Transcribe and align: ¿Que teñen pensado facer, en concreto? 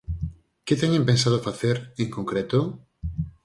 ¿Que 0.65 0.75
teñen 0.81 1.07
pensado 1.09 1.43
facer, 1.47 1.75
en 2.03 2.07
concreto? 2.15 2.59